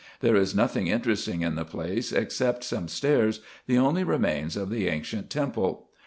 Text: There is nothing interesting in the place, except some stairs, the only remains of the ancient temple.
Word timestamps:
There 0.21 0.35
is 0.35 0.55
nothing 0.55 0.87
interesting 0.87 1.41
in 1.43 1.53
the 1.53 1.63
place, 1.63 2.11
except 2.11 2.63
some 2.63 2.87
stairs, 2.87 3.39
the 3.67 3.77
only 3.77 4.03
remains 4.03 4.57
of 4.57 4.71
the 4.71 4.87
ancient 4.87 5.29
temple. 5.29 5.89